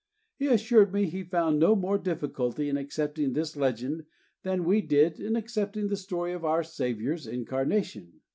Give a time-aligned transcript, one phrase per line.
[0.39, 4.05] He assured me he found no more difficulty in accepting this legend
[4.41, 8.13] than we did in accepting the story of our Saviour's incarnation.